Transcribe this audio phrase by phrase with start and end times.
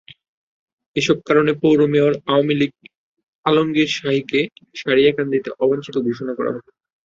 [0.95, 2.13] এসব কারণে পৌর মেয়র
[3.45, 4.39] আলমগীর শাহীকে
[4.75, 6.69] সারিয়াকান্দিতে অবাঞ্ছিত ঘোষণা করা হলো।